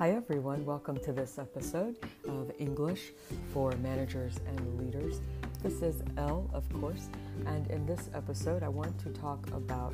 [0.00, 0.64] Hi, everyone.
[0.64, 1.94] Welcome to this episode
[2.26, 3.12] of English
[3.52, 5.20] for Managers and Leaders.
[5.62, 7.10] This is Elle, of course,
[7.44, 9.92] and in this episode, I want to talk about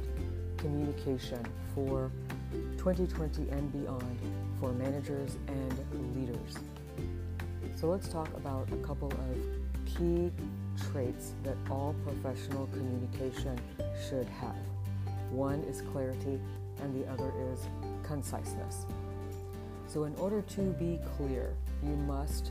[0.59, 1.45] communication
[1.75, 2.13] for
[2.79, 4.19] 2020 and beyond
[4.61, 6.55] for managers and leaders.
[7.75, 10.31] So, let's talk about a couple of key
[10.93, 13.59] traits that all professional communication
[14.09, 14.55] should have.
[15.33, 16.39] One is clarity,
[16.81, 17.67] and the other is
[18.05, 18.87] conciseness.
[19.89, 22.51] So, in order to be clear, you must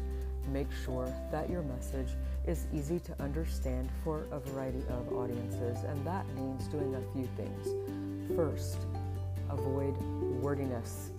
[0.51, 2.09] make sure that your message
[2.47, 7.27] is easy to understand for a variety of audiences, and that means doing a few
[7.35, 8.35] things.
[8.35, 8.77] First,
[9.49, 9.97] avoid
[10.41, 11.11] wordiness.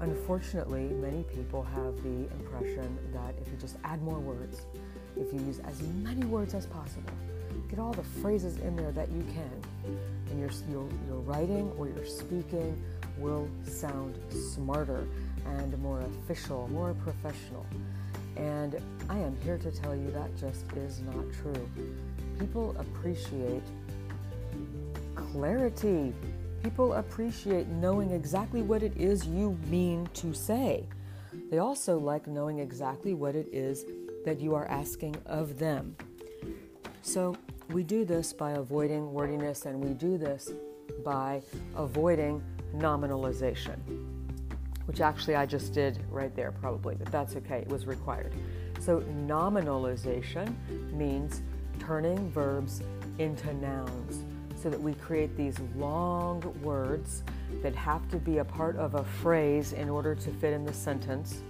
[0.00, 4.66] Unfortunately, many people have the impression that if you just add more words,
[5.16, 7.12] if you use as many words as possible,
[7.68, 9.96] get all the phrases in there that you can,
[10.30, 12.82] and your, your, your writing or your speaking
[13.18, 15.06] will sound smarter
[15.46, 17.64] and more official, more professional.
[18.36, 21.68] And I am here to tell you that just is not true.
[22.38, 23.62] People appreciate
[25.14, 26.12] clarity.
[26.64, 30.88] People appreciate knowing exactly what it is you mean to say.
[31.50, 33.84] They also like knowing exactly what it is
[34.24, 35.94] that you are asking of them.
[37.02, 37.36] So
[37.68, 40.52] we do this by avoiding wordiness and we do this
[41.04, 41.42] by
[41.76, 42.42] avoiding
[42.74, 43.76] nominalization,
[44.86, 48.32] which actually I just did right there, probably, but that's okay, it was required.
[48.80, 50.54] So, nominalization
[50.92, 51.42] means
[51.78, 52.82] turning verbs
[53.18, 54.23] into nouns
[54.64, 57.22] so that we create these long words
[57.62, 60.72] that have to be a part of a phrase in order to fit in the
[60.72, 61.42] sentence.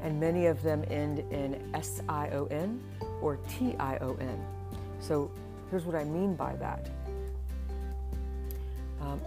[0.00, 2.80] And many of them end in S I O N
[3.20, 4.46] or T I O N.
[5.00, 5.28] So,
[5.70, 6.88] here's what I mean by that.
[9.00, 9.20] Um,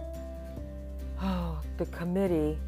[1.20, 2.58] oh, the committee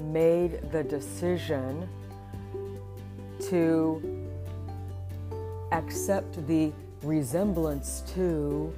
[0.00, 1.88] made the decision
[3.42, 4.28] to
[5.70, 6.72] accept the
[7.04, 8.74] resemblance to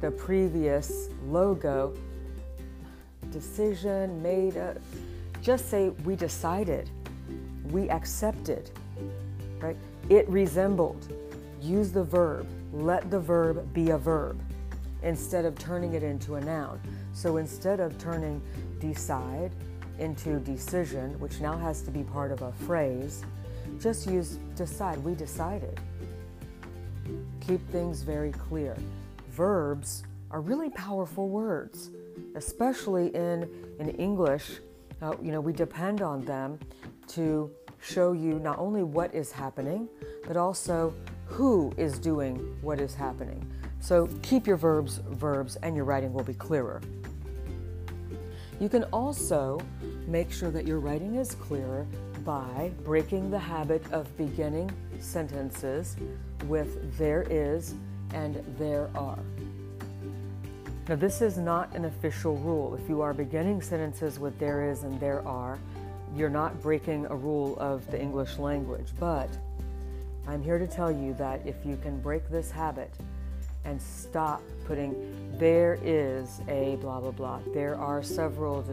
[0.00, 1.94] the previous logo.
[3.30, 4.76] Decision made, a,
[5.42, 6.90] just say we decided,
[7.70, 8.70] we accepted,
[9.60, 9.76] right?
[10.08, 11.12] It resembled.
[11.60, 12.46] Use the verb.
[12.72, 14.40] Let the verb be a verb
[15.02, 16.80] instead of turning it into a noun.
[17.12, 18.40] So instead of turning
[18.78, 19.52] decide
[19.98, 23.24] into decision, which now has to be part of a phrase,
[23.80, 24.98] just use decide.
[25.04, 25.78] We decided.
[27.46, 28.76] Keep things very clear.
[29.38, 31.92] Verbs are really powerful words,
[32.34, 34.58] especially in, in English.
[35.00, 36.58] Uh, you know, we depend on them
[37.06, 37.48] to
[37.80, 39.88] show you not only what is happening,
[40.26, 40.92] but also
[41.26, 43.48] who is doing what is happening.
[43.78, 46.80] So keep your verbs verbs and your writing will be clearer.
[48.58, 49.60] You can also
[50.08, 51.86] make sure that your writing is clearer
[52.24, 54.68] by breaking the habit of beginning
[54.98, 55.94] sentences
[56.48, 57.76] with there is
[58.14, 59.18] and there are.
[60.88, 62.74] Now, this is not an official rule.
[62.74, 65.58] If you are beginning sentences with there is and there are,
[66.16, 68.88] you're not breaking a rule of the English language.
[68.98, 69.28] But
[70.26, 72.90] I'm here to tell you that if you can break this habit,
[73.64, 74.94] and stop putting
[75.38, 78.64] there is a blah blah blah there are several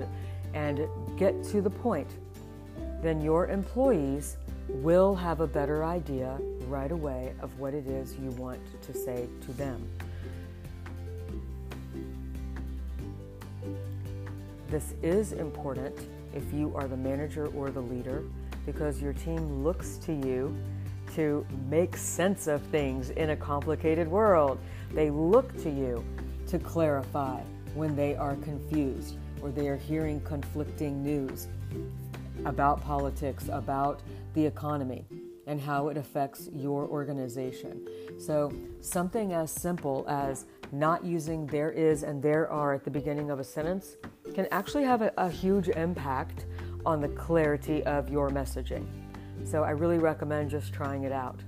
[0.54, 0.88] and
[1.18, 2.08] get to the point
[3.02, 4.38] then your employees
[4.70, 9.28] will have a better idea right away of what it is you want to say
[9.42, 9.88] to them
[14.70, 15.96] this is important
[16.34, 18.24] if you are the manager or the leader
[18.66, 20.56] because your team looks to you
[21.14, 24.60] to make sense of things in a complicated world.
[24.92, 26.04] They look to you
[26.48, 27.42] to clarify
[27.74, 31.48] when they are confused or they are hearing conflicting news
[32.46, 34.02] about politics, about
[34.34, 35.06] the economy,
[35.48, 37.88] and how it affects your organization.
[38.18, 38.52] So,
[38.82, 43.40] something as simple as not using there is and there are at the beginning of
[43.40, 43.98] a sentence
[44.34, 46.46] can actually have a, a huge impact
[46.86, 48.86] on the clarity of your messaging.
[49.44, 51.40] So I really recommend just trying it out.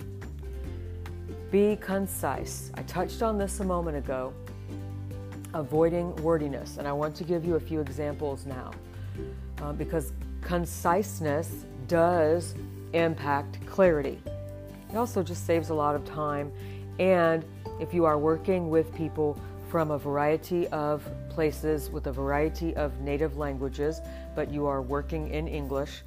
[1.51, 2.71] Be concise.
[2.75, 4.33] I touched on this a moment ago.
[5.53, 8.71] Avoiding wordiness, and I want to give you a few examples now
[9.61, 10.11] um, because
[10.41, 12.53] conciseness does
[12.93, 14.21] impact clarity.
[14.89, 16.51] It also just saves a lot of time,
[16.99, 17.43] and
[17.79, 19.39] if you are working with people
[19.69, 23.99] from a variety of places with a variety of native languages,
[24.35, 26.03] but you are working in English,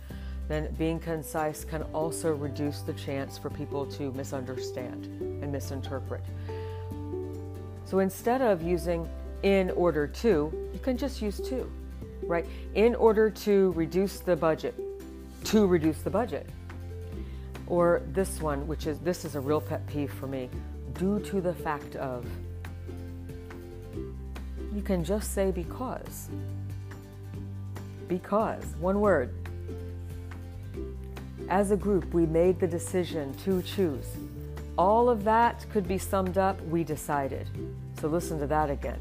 [0.48, 5.04] then being concise can also reduce the chance for people to misunderstand
[5.42, 6.24] and misinterpret.
[7.84, 9.08] So instead of using
[9.42, 11.70] in order to, you can just use to.
[12.22, 12.46] right?
[12.74, 14.74] In order to reduce the budget,
[15.44, 16.48] to reduce the budget.
[17.70, 20.50] Or this one, which is this is a real pet peeve for me,
[20.94, 22.26] due to the fact of.
[24.74, 26.28] You can just say because.
[28.08, 29.32] Because, one word.
[31.48, 34.06] As a group, we made the decision to choose.
[34.76, 37.48] All of that could be summed up, we decided.
[38.00, 38.98] So listen to that again.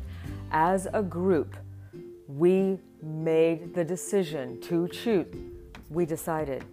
[0.52, 1.56] As a group,
[2.28, 5.26] we made the decision to choose.
[5.90, 6.64] We decided.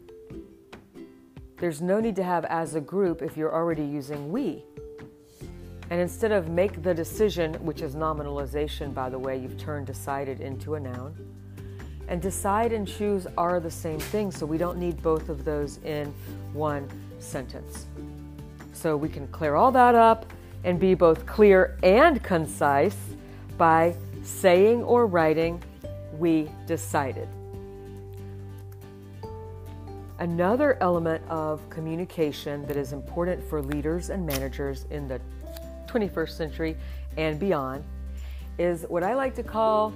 [1.58, 4.62] There's no need to have as a group if you're already using we.
[5.88, 10.40] And instead of make the decision, which is nominalization, by the way, you've turned decided
[10.40, 11.14] into a noun.
[12.08, 15.78] And decide and choose are the same thing, so we don't need both of those
[15.78, 16.12] in
[16.52, 16.88] one
[17.18, 17.86] sentence.
[18.72, 20.26] So we can clear all that up
[20.64, 22.98] and be both clear and concise
[23.56, 25.62] by saying or writing,
[26.18, 27.28] we decided.
[30.18, 35.20] Another element of communication that is important for leaders and managers in the
[35.86, 36.76] 21st century
[37.18, 37.84] and beyond
[38.58, 39.92] is what I like to call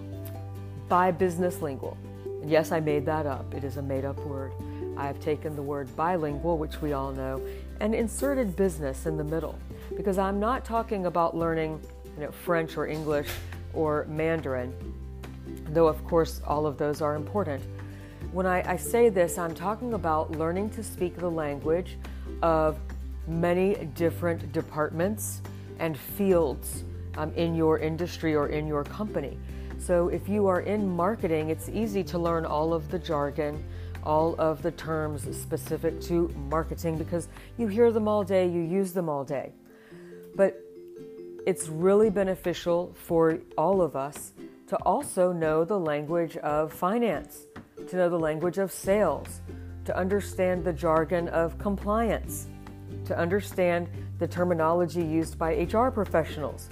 [0.90, 1.96] bi business lingual.
[2.44, 4.52] Yes, I made that up, it is a made up word.
[4.98, 7.40] I have taken the word bilingual, which we all know,
[7.80, 9.58] and inserted business in the middle
[9.96, 11.80] because I'm not talking about learning
[12.16, 13.30] you know, French or English
[13.72, 14.74] or Mandarin,
[15.70, 17.62] though, of course, all of those are important.
[18.32, 21.96] When I, I say this, I'm talking about learning to speak the language
[22.42, 22.78] of
[23.26, 25.42] many different departments
[25.80, 26.84] and fields
[27.16, 29.36] um, in your industry or in your company.
[29.78, 33.64] So, if you are in marketing, it's easy to learn all of the jargon,
[34.04, 37.28] all of the terms specific to marketing because
[37.58, 39.52] you hear them all day, you use them all day.
[40.36, 40.62] But
[41.46, 44.32] it's really beneficial for all of us
[44.68, 47.46] to also know the language of finance,
[47.88, 49.40] to know the language of sales,
[49.84, 52.46] to understand the jargon of compliance,
[53.06, 53.88] to understand
[54.18, 56.68] the terminology used by HR professionals.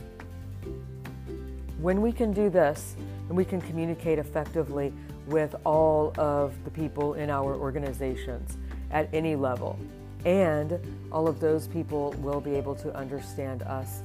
[1.80, 2.96] When we can do this,
[3.28, 4.92] and we can communicate effectively
[5.26, 8.56] with all of the people in our organizations
[8.90, 9.78] at any level,
[10.24, 10.78] and
[11.12, 14.02] all of those people will be able to understand us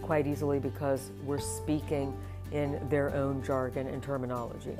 [0.00, 2.16] quite easily because we're speaking
[2.50, 4.76] in their own jargon and terminology.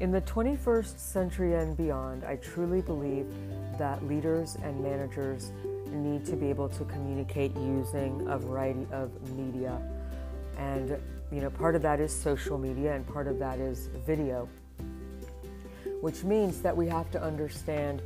[0.00, 3.26] In the 21st century and beyond, I truly believe
[3.76, 5.52] that leaders and managers
[5.88, 9.78] need to be able to communicate using a variety of media.
[10.56, 10.96] And,
[11.30, 14.48] you know, part of that is social media and part of that is video,
[16.00, 18.00] which means that we have to understand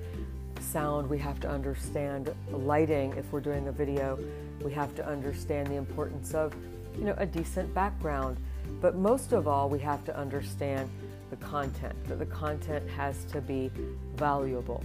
[0.59, 4.19] sound, we have to understand lighting if we're doing a video,
[4.65, 6.53] we have to understand the importance of,
[6.99, 8.37] you know, a decent background.
[8.81, 10.91] But most of all, we have to understand
[11.31, 13.71] the content, that the content has to be
[14.17, 14.83] valuable.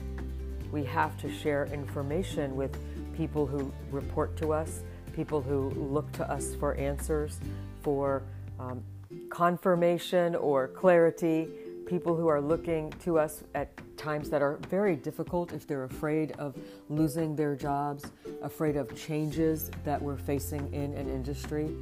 [0.71, 2.77] We have to share information with
[3.15, 4.83] people who report to us,
[5.13, 7.39] people who look to us for answers,
[7.81, 8.23] for
[8.59, 8.83] um,
[9.29, 11.49] confirmation or clarity,
[11.85, 16.31] people who are looking to us at times that are very difficult if they're afraid
[16.33, 16.55] of
[16.87, 18.11] losing their jobs,
[18.43, 21.75] afraid of changes that we're facing in an industry,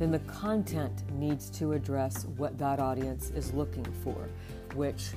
[0.00, 4.16] then the content needs to address what that audience is looking for,
[4.74, 5.10] which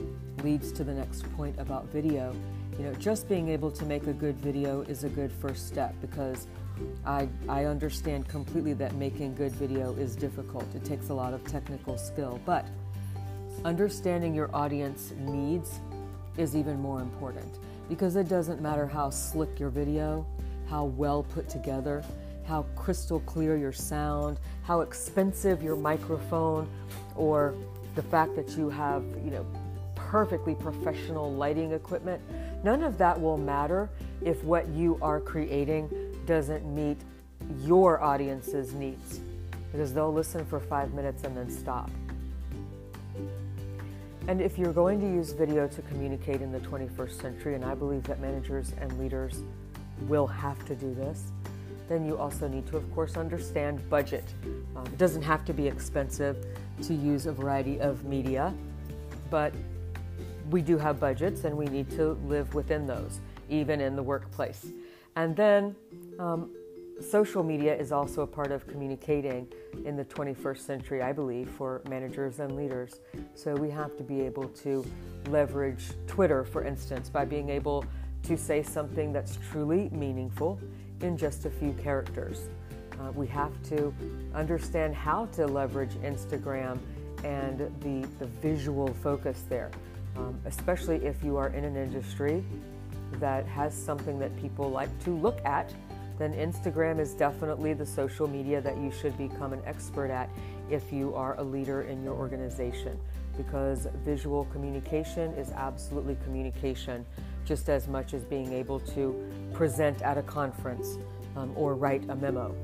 [0.44, 2.36] leads to the next point about video.
[2.78, 5.96] You know, just being able to make a good video is a good first step
[6.02, 6.48] because
[7.06, 10.66] I, I understand completely that making good video is difficult.
[10.76, 12.66] It takes a lot of technical skill, but
[13.64, 15.80] understanding your audience needs
[16.36, 20.26] is even more important because it doesn't matter how slick your video,
[20.68, 22.04] how well put together,
[22.46, 26.70] how crystal clear your sound, how expensive your microphone,
[27.16, 27.54] or
[27.96, 29.46] the fact that you have, you know,
[29.96, 32.22] perfectly professional lighting equipment.
[32.64, 33.90] None of that will matter
[34.22, 35.90] if what you are creating
[36.26, 36.98] doesn't meet
[37.62, 39.20] your audience's needs
[39.72, 41.90] because they'll listen for five minutes and then stop.
[44.28, 47.76] And if you're going to use video to communicate in the 21st century, and I
[47.76, 49.42] believe that managers and leaders
[50.08, 51.32] will have to do this,
[51.88, 54.24] then you also need to, of course, understand budget.
[54.76, 56.46] Um, it doesn't have to be expensive
[56.84, 58.54] to use a variety of media,
[59.30, 59.54] but
[60.50, 64.68] we do have budgets and we need to live within those, even in the workplace.
[65.16, 65.76] And then
[66.20, 66.50] um,
[67.00, 69.48] social media is also a part of communicating
[69.86, 73.00] in the 21st century, I believe, for managers and leaders.
[73.36, 74.86] So we have to be able to
[75.30, 77.86] leverage Twitter, for instance, by being able
[78.24, 80.60] to say something that's truly meaningful
[81.04, 82.48] in just a few characters.
[83.00, 83.94] Uh, we have to
[84.34, 86.80] understand how to leverage Instagram
[87.24, 89.70] and the, the visual focus there,
[90.16, 92.44] um, especially if you are in an industry
[93.20, 95.74] that has something that people like to look at.
[96.18, 100.30] Then Instagram is definitely the social media that you should become an expert at
[100.70, 102.98] if you are a leader in your organization
[103.36, 107.06] because visual communication is absolutely communication
[107.46, 109.16] just as much as being able to
[109.54, 110.98] present at a conference
[111.36, 112.56] um, or write a memo.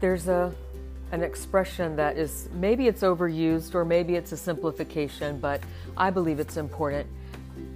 [0.00, 0.52] There's a
[1.12, 5.60] an expression that is maybe it's overused or maybe it's a simplification, but
[5.96, 7.06] I believe it's important.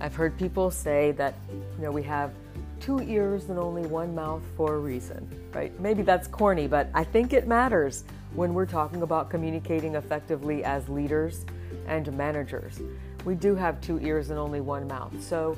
[0.00, 2.32] I've heard people say that you know we have
[2.80, 5.78] two ears and only one mouth for a reason, right?
[5.80, 8.04] Maybe that's corny, but I think it matters
[8.34, 11.44] when we're talking about communicating effectively as leaders
[11.88, 12.80] and managers.
[13.24, 15.20] We do have two ears and only one mouth.
[15.22, 15.56] So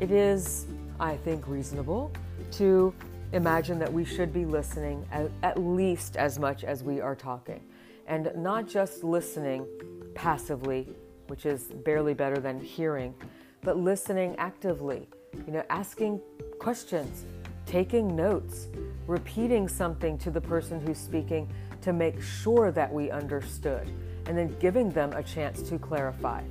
[0.00, 0.66] it is,
[0.98, 2.12] I think, reasonable
[2.52, 2.94] to
[3.32, 5.06] imagine that we should be listening
[5.42, 7.60] at, least as much as we are talking.
[8.06, 9.66] And not just listening
[10.14, 10.88] passively,
[11.26, 13.14] which is barely better than hearing,
[13.62, 15.08] but listening actively,
[15.46, 16.20] you know, asking
[16.58, 17.24] questions,
[17.66, 18.68] taking notes,
[19.06, 21.50] repeating something to the person who's speaking
[21.84, 23.86] to make sure that we understood,
[24.26, 26.42] and then giving them a chance to clarify.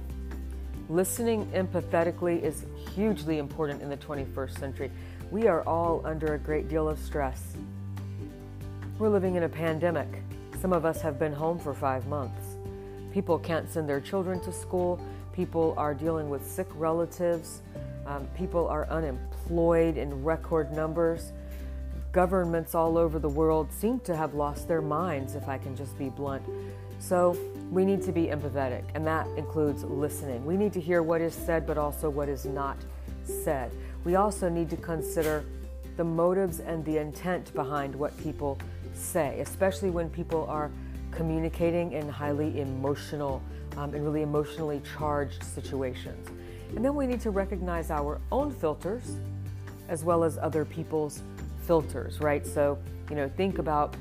[0.90, 4.92] Listening empathetically is hugely important in the 21st century.
[5.32, 7.56] We are all under a great deal of stress.
[9.00, 10.08] We're living in a pandemic.
[10.62, 12.58] Some of us have been home for five months.
[13.12, 15.04] People can't send their children to school.
[15.34, 17.64] People are dealing with sick relatives.
[18.06, 21.32] Um, people are unemployed in record numbers
[22.14, 25.98] governments all over the world seem to have lost their minds, if I can just
[25.98, 26.44] be blunt.
[27.00, 27.36] So
[27.72, 30.46] we need to be empathetic, and that includes listening.
[30.46, 32.78] We need to hear what is said, but also what is not
[33.26, 33.72] said.
[34.06, 35.44] We also need to consider
[35.98, 38.60] the motives and the intent behind what people
[38.94, 40.70] say, especially when people are
[41.12, 43.42] communicating in highly emotional
[43.76, 46.28] um, and really emotionally charged situations.
[46.76, 49.18] And then we need to recognize our own filters
[49.90, 51.22] as well as other people's
[51.64, 52.46] filters, right?
[52.46, 52.78] So,
[53.10, 53.96] you know, think about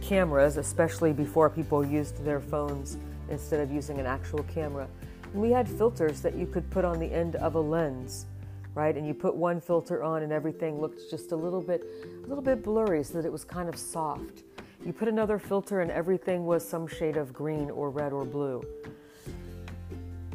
[0.00, 2.96] cameras, especially before people used their phones
[3.28, 4.88] instead of using an actual camera.
[5.32, 8.26] And we had filters that you could put on the end of a lens,
[8.74, 8.96] right?
[8.96, 11.82] And you put one filter on and everything looked just a little bit
[12.24, 14.44] a little bit blurry so that it was kind of soft.
[14.84, 18.62] You put another filter and everything was some shade of green or red or blue.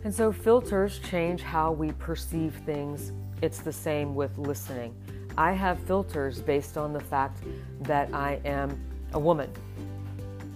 [0.04, 3.14] And so filters change how we perceive things.
[3.42, 4.94] It's the same with listening.
[5.38, 7.44] I have filters based on the fact
[7.82, 8.80] that I am
[9.14, 9.50] a woman.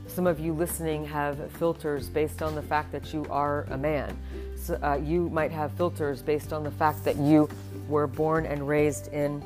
[0.07, 4.17] Some of you listening have filters based on the fact that you are a man.
[4.55, 7.49] So, uh, you might have filters based on the fact that you
[7.87, 9.43] were born and raised in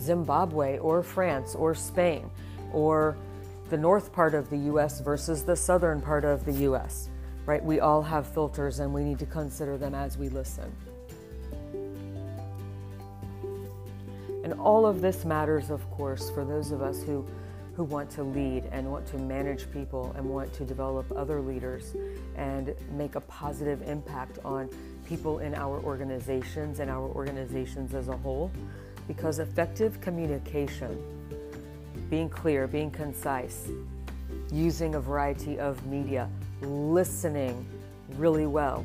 [0.00, 2.30] Zimbabwe or France or Spain
[2.72, 3.16] or
[3.70, 7.08] the north part of the US versus the southern part of the US,
[7.46, 7.64] right?
[7.64, 10.74] We all have filters and we need to consider them as we listen.
[14.44, 17.26] And all of this matters, of course, for those of us who,
[17.74, 21.94] who want to lead and want to manage people and want to develop other leaders
[22.36, 24.70] and make a positive impact on
[25.06, 28.50] people in our organizations and our organizations as a whole.
[29.06, 30.96] Because effective communication,
[32.08, 33.68] being clear, being concise,
[34.52, 36.28] using a variety of media,
[36.62, 37.66] listening
[38.16, 38.84] really well,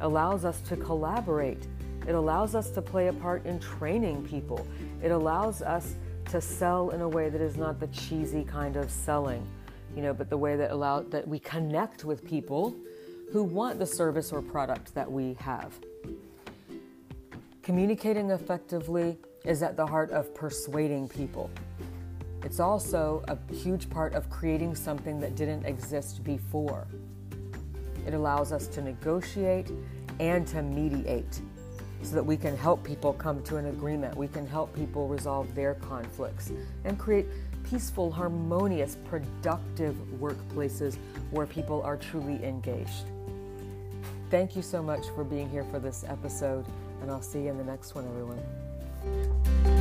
[0.00, 1.66] allows us to collaborate
[2.08, 4.66] it allows us to play a part in training people.
[5.02, 5.94] It allows us
[6.30, 9.46] to sell in a way that is not the cheesy kind of selling,
[9.94, 12.74] you know, but the way that allow that we connect with people
[13.30, 15.78] who want the service or product that we have.
[17.62, 21.50] Communicating effectively is at the heart of persuading people.
[22.42, 26.86] It's also a huge part of creating something that didn't exist before.
[28.06, 29.70] It allows us to negotiate
[30.18, 31.42] and to mediate
[32.02, 34.16] so that we can help people come to an agreement.
[34.16, 36.52] We can help people resolve their conflicts
[36.84, 37.26] and create
[37.68, 40.96] peaceful, harmonious, productive workplaces
[41.30, 43.04] where people are truly engaged.
[44.30, 46.64] Thank you so much for being here for this episode,
[47.02, 49.77] and I'll see you in the next one, everyone.